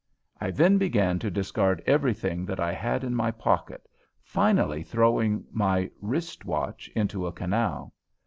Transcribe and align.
I 0.39 0.49
then 0.49 0.79
began 0.79 1.19
to 1.19 1.29
discard 1.29 1.83
everything 1.85 2.43
that 2.47 2.59
I 2.59 2.73
had 2.73 3.03
in 3.03 3.13
my 3.13 3.29
pocket, 3.29 3.87
finally 4.23 4.81
throwing 4.81 5.45
my 5.51 5.91
wrist 6.01 6.43
watch 6.43 6.89
into 6.95 7.27
a 7.27 7.31
canal. 7.31 7.93